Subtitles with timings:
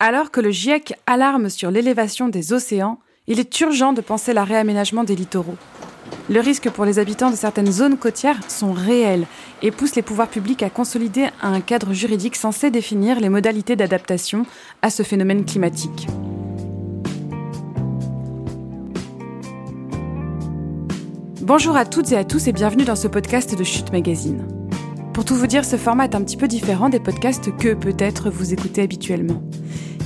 [0.00, 4.44] Alors que le GIEC alarme sur l'élévation des océans, il est urgent de penser la
[4.44, 5.56] réaménagement des littoraux.
[6.30, 9.26] Le risque pour les habitants de certaines zones côtières sont réels
[9.60, 14.46] et poussent les pouvoirs publics à consolider un cadre juridique censé définir les modalités d'adaptation
[14.82, 16.06] à ce phénomène climatique.
[21.42, 24.46] Bonjour à toutes et à tous et bienvenue dans ce podcast de Chute Magazine.
[25.12, 28.30] Pour tout vous dire, ce format est un petit peu différent des podcasts que peut-être
[28.30, 29.42] vous écoutez habituellement.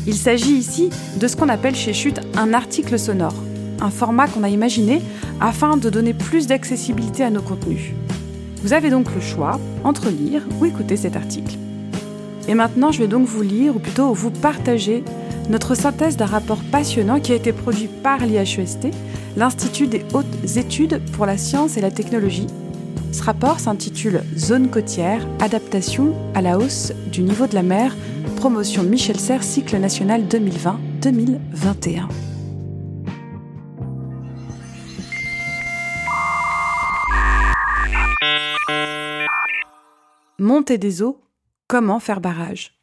[0.07, 3.37] Il s'agit ici de ce qu'on appelle chez Chute un article sonore,
[3.81, 5.01] un format qu'on a imaginé
[5.41, 7.93] afin de donner plus d'accessibilité à nos contenus.
[8.63, 11.57] Vous avez donc le choix entre lire ou écouter cet article.
[12.49, 15.05] Et maintenant, je vais donc vous lire, ou plutôt vous partager,
[15.49, 18.89] notre synthèse d'un rapport passionnant qui a été produit par l'IHEST,
[19.37, 22.49] l'Institut des hautes études pour la science et la technologie.
[23.13, 27.95] Ce rapport s'intitule Zone côtière, adaptation à la hausse du niveau de la mer
[28.37, 32.09] promotion Michel Serres, cycle national 2020-2021.
[40.39, 41.21] Montée des eaux,
[41.69, 42.82] comment faire barrage?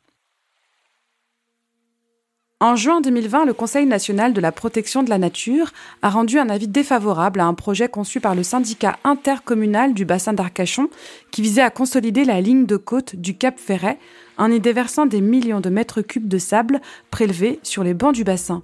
[2.61, 5.71] En juin 2020, le Conseil national de la protection de la nature
[6.01, 10.33] a rendu un avis défavorable à un projet conçu par le syndicat intercommunal du bassin
[10.33, 10.89] d'Arcachon
[11.31, 13.97] qui visait à consolider la ligne de côte du Cap Ferret
[14.37, 18.25] en y déversant des millions de mètres cubes de sable prélevés sur les bancs du
[18.25, 18.61] bassin.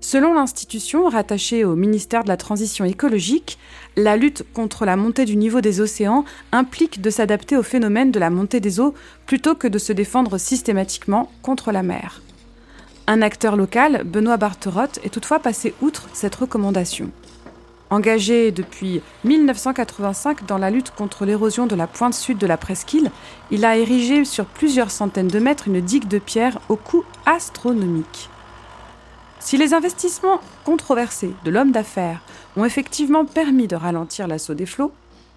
[0.00, 3.58] Selon l'institution rattachée au ministère de la Transition écologique,
[3.96, 8.20] la lutte contre la montée du niveau des océans implique de s'adapter au phénomène de
[8.20, 8.92] la montée des eaux
[9.24, 12.20] plutôt que de se défendre systématiquement contre la mer.
[13.06, 17.10] Un acteur local, Benoît Barterotte, est toutefois passé outre cette recommandation.
[17.90, 23.10] Engagé depuis 1985 dans la lutte contre l'érosion de la pointe sud de la presqu'île,
[23.50, 28.30] il a érigé sur plusieurs centaines de mètres une digue de pierre au coût astronomique.
[29.38, 32.22] Si les investissements controversés de l'homme d'affaires
[32.56, 34.92] ont effectivement permis de ralentir l'assaut des flots,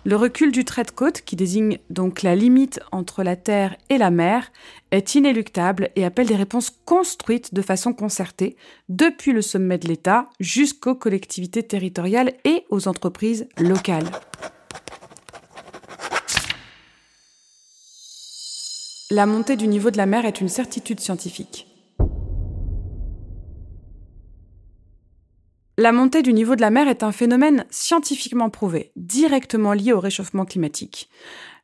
[0.05, 3.97] le recul du trait de côte, qui désigne donc la limite entre la terre et
[3.97, 4.51] la mer,
[4.91, 8.55] est inéluctable et appelle des réponses construites de façon concertée,
[8.87, 14.09] depuis le sommet de l'État jusqu'aux collectivités territoriales et aux entreprises locales.
[19.09, 21.76] La montée du niveau de la mer est une certitude scientifique.
[25.79, 29.99] La montée du niveau de la mer est un phénomène scientifiquement prouvé, directement lié au
[29.99, 31.07] réchauffement climatique.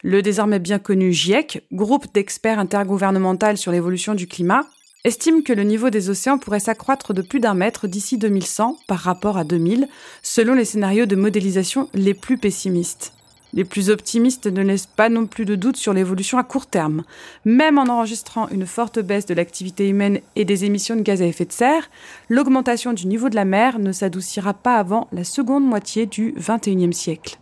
[0.04, 4.66] Le désormais bien connu GIEC, groupe d'experts intergouvernemental sur l'évolution du climat,
[5.04, 9.00] estime que le niveau des océans pourrait s'accroître de plus d'un mètre d'ici 2100 par
[9.00, 9.88] rapport à 2000,
[10.22, 13.14] selon les scénarios de modélisation les plus pessimistes.
[13.54, 17.04] Les plus optimistes ne laissent pas non plus de doute sur l'évolution à court terme.
[17.46, 21.26] Même en enregistrant une forte baisse de l'activité humaine et des émissions de gaz à
[21.26, 21.90] effet de serre,
[22.30, 26.94] l'augmentation du niveau de la mer ne s'adoucira pas avant la seconde moitié du XXIe
[26.94, 27.38] siècle.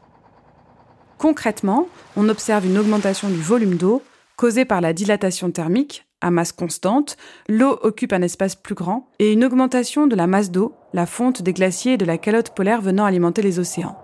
[1.17, 4.01] Concrètement, on observe une augmentation du volume d'eau
[4.35, 7.15] causée par la dilatation thermique, à masse constante,
[7.47, 11.41] l'eau occupe un espace plus grand, et une augmentation de la masse d'eau, la fonte
[11.41, 13.95] des glaciers et de la calotte polaire venant alimenter les océans.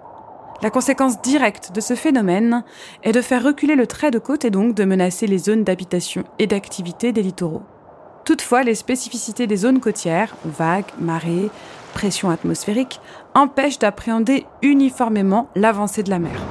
[0.63, 2.63] La conséquence directe de ce phénomène
[3.03, 6.23] est de faire reculer le trait de côte et donc de menacer les zones d'habitation
[6.39, 7.61] et d'activité des littoraux.
[8.25, 11.51] Toutefois, les spécificités des zones côtières, vagues, marées,
[11.93, 12.99] pression atmosphérique,
[13.35, 16.41] empêchent d'appréhender uniformément l'avancée de la mer.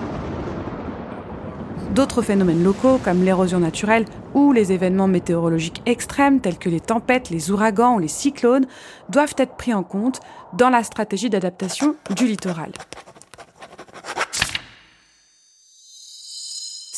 [1.93, 7.31] D'autres phénomènes locaux, comme l'érosion naturelle ou les événements météorologiques extrêmes tels que les tempêtes,
[7.31, 8.67] les ouragans ou les cyclones,
[9.09, 10.21] doivent être pris en compte
[10.53, 12.71] dans la stratégie d'adaptation du littoral.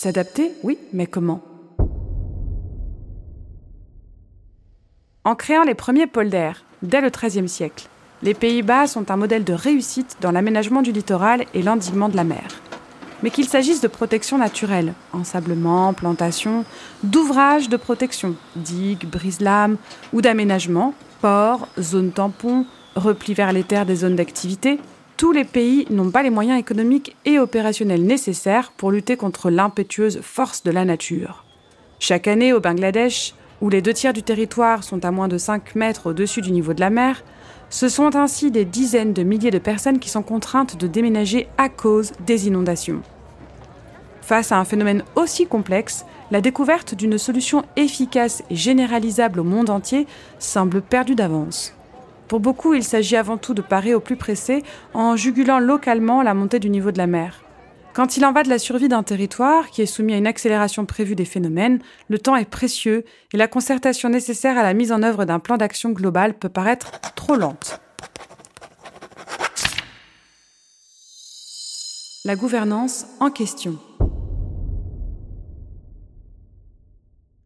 [0.01, 1.43] S'adapter, oui, mais comment?
[5.25, 7.89] En créant les premiers polders, dès le XIIIe siècle,
[8.23, 12.23] les Pays-Bas sont un modèle de réussite dans l'aménagement du littoral et l'endiguement de la
[12.23, 12.47] mer.
[13.25, 16.65] Mais qu'il s'agisse de protection naturelle, ensablement, plantation,
[17.03, 19.79] d'ouvrages de protection, digues, brise-lames,
[20.13, 24.79] ou d'aménagement, ports, zones tampons, repli vers les terres des zones d'activité,
[25.19, 30.21] tous les pays n'ont pas les moyens économiques et opérationnels nécessaires pour lutter contre l'impétueuse
[30.23, 31.45] force de la nature.
[31.99, 35.75] Chaque année au Bangladesh, où les deux tiers du territoire sont à moins de 5
[35.75, 37.25] mètres au-dessus du niveau de la mer,
[37.69, 41.69] ce sont ainsi des dizaines de milliers de personnes qui sont contraintes de déménager à
[41.69, 43.03] cause des inondations.
[44.23, 49.69] Face à un phénomène aussi complexe, la découverte d'une solution efficace et généralisable au monde
[49.69, 50.07] entier
[50.39, 51.75] semble perdue d'avance.
[52.29, 56.35] Pour beaucoup, il s'agit avant tout de parer au plus pressé en jugulant localement la
[56.35, 57.43] montée du niveau de la mer.
[57.95, 60.85] Quand il en va de la survie d'un territoire qui est soumis à une accélération
[60.85, 65.03] prévue des phénomènes, le temps est précieux et la concertation nécessaire à la mise en
[65.03, 67.81] œuvre d'un plan d'action global peut paraître trop lente.
[72.25, 73.79] La gouvernance en question.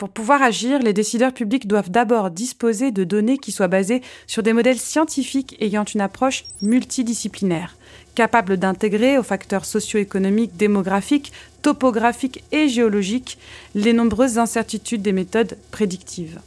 [0.02, 4.42] Pour pouvoir agir, les décideurs publics doivent d'abord disposer de données qui soient basées sur
[4.42, 7.76] des modèles scientifiques ayant une approche multidisciplinaire
[8.16, 11.32] capable d'intégrer aux facteurs socio-économiques, démographiques,
[11.62, 13.38] topographiques et géologiques
[13.76, 16.40] les nombreuses incertitudes des méthodes prédictives.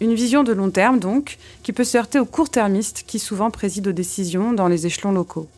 [0.00, 3.90] Une vision de long terme, donc, qui peut se heurter aux court-termistes qui souvent président
[3.90, 5.48] aux décisions dans les échelons locaux.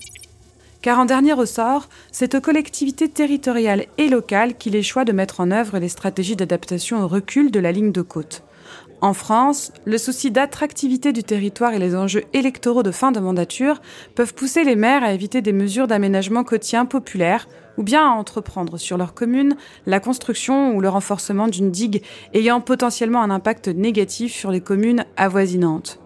[0.82, 5.40] Car en dernier ressort, c'est aux collectivités territoriales et locales qu'il est choix de mettre
[5.40, 8.42] en œuvre les stratégies d'adaptation au recul de la ligne de côte,
[9.02, 13.82] en France, le souci d'attractivité du territoire et les enjeux électoraux de fin de mandature
[14.14, 18.76] peuvent pousser les maires à éviter des mesures d'aménagement quotidien populaire ou bien à entreprendre
[18.76, 19.56] sur leur commune
[19.86, 25.04] la construction ou le renforcement d'une digue ayant potentiellement un impact négatif sur les communes
[25.16, 26.01] avoisinantes.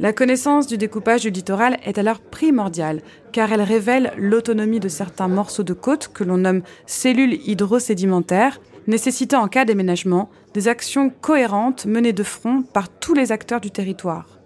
[0.00, 3.02] La connaissance du découpage du littoral est alors primordiale,
[3.32, 9.42] car elle révèle l'autonomie de certains morceaux de côte que l'on nomme cellules hydrosédimentaires, nécessitant
[9.42, 14.38] en cas d'aménagement des actions cohérentes menées de front par tous les acteurs du territoire.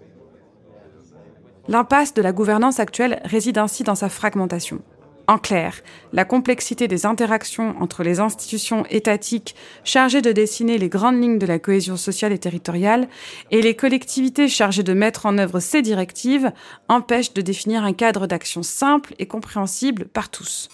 [1.67, 4.81] L'impasse de la gouvernance actuelle réside ainsi dans sa fragmentation.
[5.27, 5.75] En clair,
[6.11, 9.55] la complexité des interactions entre les institutions étatiques
[9.85, 13.07] chargées de dessiner les grandes lignes de la cohésion sociale et territoriale
[13.49, 16.51] et les collectivités chargées de mettre en œuvre ces directives
[16.89, 20.67] empêche de définir un cadre d'action simple et compréhensible par tous.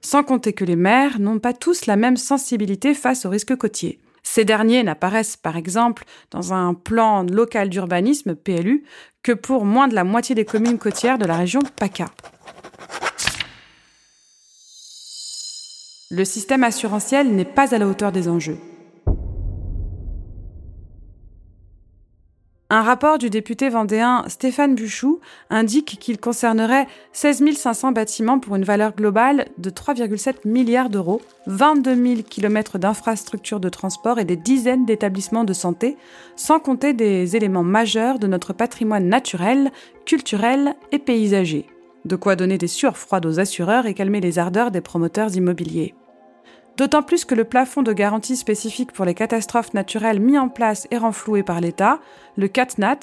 [0.00, 4.00] Sans compter que les maires n'ont pas tous la même sensibilité face aux risques côtiers.
[4.24, 8.82] Ces derniers n'apparaissent par exemple dans un plan local d'urbanisme PLU
[9.22, 12.06] que pour moins de la moitié des communes côtières de la région PACA.
[16.08, 18.58] Le système assurantiel n'est pas à la hauteur des enjeux.
[22.70, 25.20] Un rapport du député vendéen Stéphane Buchou
[25.50, 31.94] indique qu'il concernerait 16 500 bâtiments pour une valeur globale de 3,7 milliards d'euros, 22
[31.94, 35.96] 000 kilomètres d'infrastructures de transport et des dizaines d'établissements de santé,
[36.36, 39.72] sans compter des éléments majeurs de notre patrimoine naturel,
[40.04, 41.66] culturel et paysager.
[42.06, 45.96] De quoi donner des sueurs aux assureurs et calmer les ardeurs des promoteurs immobiliers.
[46.76, 50.86] D'autant plus que le plafond de garantie spécifique pour les catastrophes naturelles mis en place
[50.92, 51.98] et renfloué par l'État,
[52.36, 53.00] le CatNat,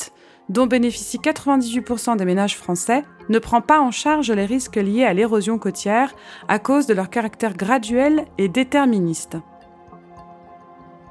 [0.48, 5.14] dont bénéficient 98% des ménages français, ne prend pas en charge les risques liés à
[5.14, 6.16] l'érosion côtière
[6.48, 9.36] à cause de leur caractère graduel et déterministe.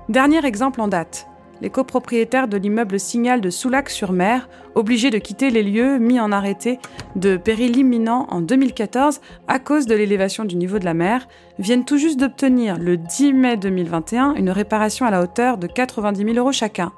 [0.09, 1.29] Dernier exemple en date,
[1.63, 6.81] les copropriétaires de l'immeuble Signal de Soulac-sur-Mer, obligés de quitter les lieux mis en arrêté
[7.15, 11.29] de péril imminent en 2014 à cause de l'élévation du niveau de la mer,
[11.61, 16.25] viennent tout juste d'obtenir le 10 mai 2021 une réparation à la hauteur de 90
[16.25, 16.91] 000 euros chacun,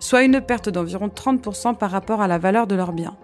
[0.00, 3.16] soit une perte d'environ 30% par rapport à la valeur de leurs biens.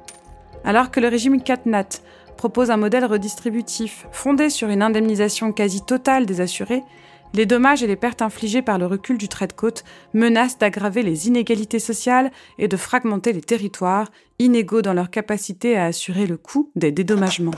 [0.65, 1.89] Alors que le régime CatNat
[2.37, 6.85] propose un modèle redistributif fondé sur une indemnisation quasi totale des assurés,
[7.35, 9.85] les dommages et les pertes infligées par le recul du trait de côte
[10.15, 15.87] menacent d'aggraver les inégalités sociales et de fragmenter les territoires, inégaux dans leur capacité à
[15.87, 17.51] assurer le coût des dédommagements.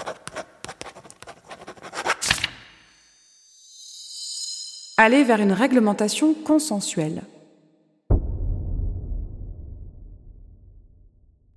[4.97, 7.23] Aller vers une réglementation consensuelle.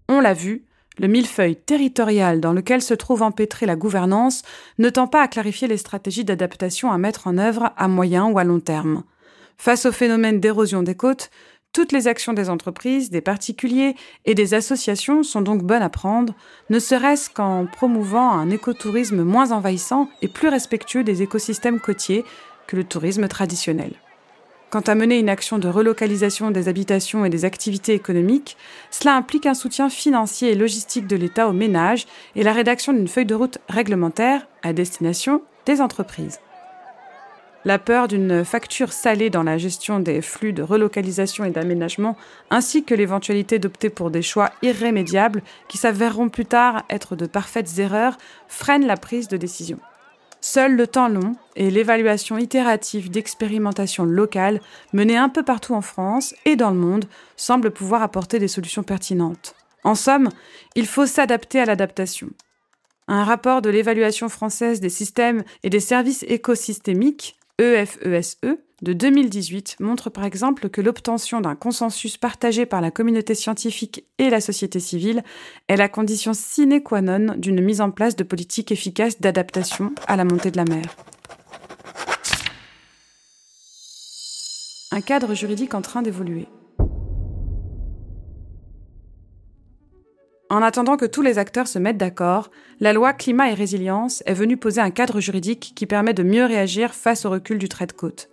[0.10, 0.66] On l'a vu,
[1.00, 4.44] le millefeuille territorial dans lequel se trouve empêtrée la gouvernance
[4.78, 8.38] ne tend pas à clarifier les stratégies d'adaptation à mettre en œuvre à moyen ou
[8.38, 9.04] à long terme.
[9.58, 11.30] Face au phénomène d'érosion des côtes,
[11.72, 16.34] toutes les actions des entreprises, des particuliers et des associations sont donc bonnes à prendre,
[16.70, 22.26] ne serait-ce qu'en promouvant un écotourisme moins envahissant et plus respectueux des écosystèmes côtiers
[22.68, 23.94] que le tourisme traditionnel.
[24.70, 28.56] Quant à mener une action de relocalisation des habitations et des activités économiques,
[28.92, 33.08] cela implique un soutien financier et logistique de l'État aux ménages et la rédaction d'une
[33.08, 36.40] feuille de route réglementaire à destination des entreprises.
[37.66, 42.16] La peur d'une facture salée dans la gestion des flux de relocalisation et d'aménagement,
[42.52, 47.80] ainsi que l'éventualité d'opter pour des choix irrémédiables qui s'avéreront plus tard être de parfaites
[47.80, 49.80] erreurs, freinent la prise de décision.
[50.42, 54.62] Seul le temps long et l'évaluation itérative d'expérimentation locales
[54.94, 57.06] menées un peu partout en France et dans le monde
[57.36, 59.56] semblent pouvoir apporter des solutions pertinentes.
[59.84, 60.30] En somme,
[60.76, 62.30] il faut s'adapter à l'adaptation.
[63.08, 69.76] Un rapport de l'évaluation française des systèmes et des services écosystémiques, EFESE, e, de 2018
[69.82, 74.80] montre par exemple que l'obtention d'un consensus partagé par la communauté scientifique et la société
[74.80, 75.24] civile
[75.68, 80.16] est la condition sine qua non d'une mise en place de politiques efficaces d'adaptation à
[80.16, 80.86] la montée de la mer.
[84.92, 86.48] Un cadre juridique en train d'évoluer.
[90.50, 94.34] En attendant que tous les acteurs se mettent d'accord, la loi Climat et Résilience est
[94.34, 97.86] venue poser un cadre juridique qui permet de mieux réagir face au recul du trait
[97.86, 98.30] de côte.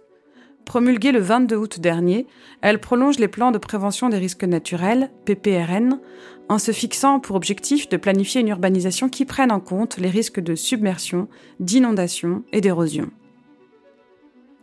[0.64, 2.26] Promulguée le 22 août dernier,
[2.62, 6.00] elle prolonge les plans de prévention des risques naturels, PPRN,
[6.48, 10.40] en se fixant pour objectif de planifier une urbanisation qui prenne en compte les risques
[10.40, 11.28] de submersion,
[11.60, 13.10] d'inondation et d'érosion.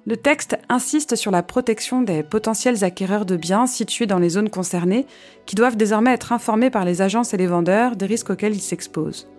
[0.06, 4.50] Le texte insiste sur la protection des potentiels acquéreurs de biens situés dans les zones
[4.50, 5.06] concernées,
[5.46, 8.60] qui doivent désormais être informés par les agences et les vendeurs des risques auxquels ils
[8.60, 9.30] s'exposent.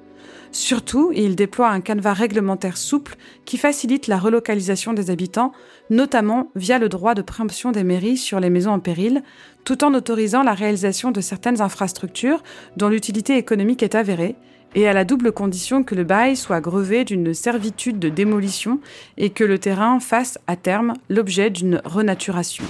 [0.52, 5.52] Surtout, il déploie un canevas réglementaire souple qui facilite la relocalisation des habitants,
[5.90, 9.22] notamment via le droit de préemption des mairies sur les maisons en péril,
[9.64, 12.42] tout en autorisant la réalisation de certaines infrastructures
[12.78, 14.36] dont l'utilité économique est avérée,
[14.74, 18.80] et à la double condition que le bail soit grevé d'une servitude de démolition
[19.16, 22.64] et que le terrain fasse à terme l'objet d'une renaturation.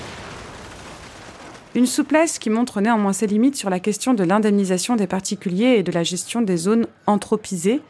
[1.74, 5.82] Une souplesse qui montre néanmoins ses limites sur la question de l'indemnisation des particuliers et
[5.82, 7.80] de la gestion des zones anthropisées,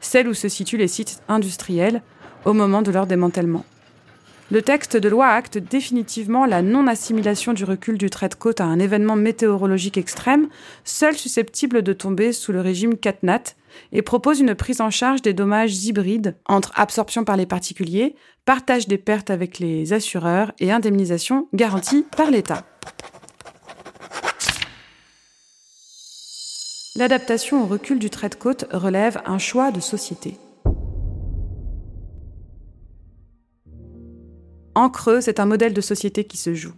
[0.00, 2.00] celles où se situent les sites industriels,
[2.46, 3.64] au moment de leur démantèlement.
[4.50, 8.64] Le texte de loi acte définitivement la non-assimilation du recul du trait de côte à
[8.64, 10.48] un événement météorologique extrême,
[10.84, 13.54] seul susceptible de tomber sous le régime CatNat,
[13.92, 18.86] et propose une prise en charge des dommages hybrides entre absorption par les particuliers, partage
[18.86, 22.64] des pertes avec les assureurs et indemnisation garantie par l'État.
[26.96, 30.36] L'adaptation au recul du trait de côte relève un choix de société.
[34.76, 36.72] En creux, c'est un modèle de société qui se joue.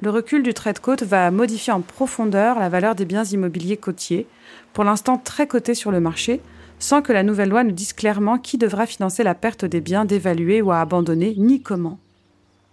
[0.00, 3.76] Le recul du trait de côte va modifier en profondeur la valeur des biens immobiliers
[3.76, 4.26] côtiers,
[4.72, 6.40] pour l'instant très cotés sur le marché,
[6.78, 10.04] sans que la nouvelle loi ne dise clairement qui devra financer la perte des biens
[10.04, 11.98] dévalués ou à abandonner, ni comment.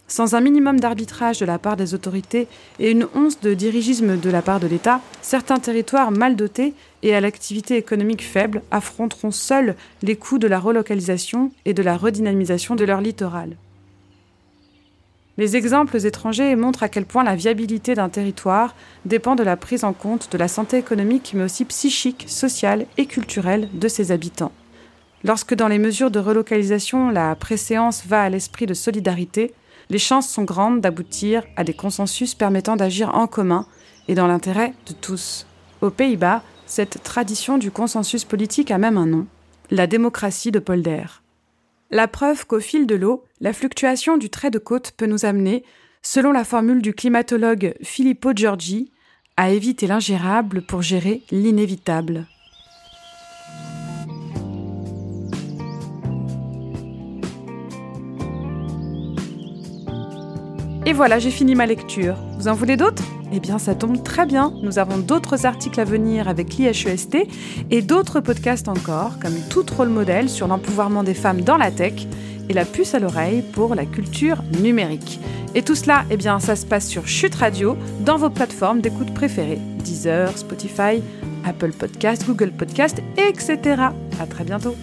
[0.07, 2.47] Sans un minimum d'arbitrage de la part des autorités
[2.79, 6.73] et une once de dirigisme de la part de l'État, certains territoires mal dotés
[7.03, 11.95] et à l'activité économique faible affronteront seuls les coûts de la relocalisation et de la
[11.95, 13.55] redynamisation de leur littoral.
[15.39, 19.85] Les exemples étrangers montrent à quel point la viabilité d'un territoire dépend de la prise
[19.85, 24.51] en compte de la santé économique, mais aussi psychique, sociale et culturelle de ses habitants.
[25.23, 29.53] Lorsque dans les mesures de relocalisation, la préséance va à l'esprit de solidarité,
[29.89, 33.65] les chances sont grandes d'aboutir à des consensus permettant d'agir en commun
[34.09, 35.47] et dans l'intérêt de tous.
[35.79, 39.25] Aux Pays-Bas, cette tradition du consensus politique a même un nom,
[39.71, 41.05] la démocratie de Polder.
[41.91, 45.63] La preuve qu'au fil de l'eau, la fluctuation du trait de côte peut nous amener,
[46.01, 48.91] selon la formule du climatologue Filippo Giorgi,
[49.37, 52.25] à éviter l'ingérable pour gérer l'inévitable.
[60.85, 62.15] Et voilà, j'ai fini ma lecture.
[62.39, 63.03] Vous en voulez d'autres?
[63.31, 64.53] Eh bien, ça tombe très bien.
[64.63, 67.15] Nous avons d'autres articles à venir avec l'IHEST
[67.69, 72.07] et d'autres podcasts encore, comme tout rôle modèle sur l'empouvoirment des femmes dans la tech
[72.49, 75.19] et la puce à l'oreille pour la culture numérique.
[75.55, 79.13] Et tout cela, eh bien, ça se passe sur Chute Radio, dans vos plateformes d'écoute
[79.13, 81.01] préférées Deezer, Spotify,
[81.45, 83.83] Apple Podcast, Google Podcast, etc.
[84.19, 84.75] À très bientôt.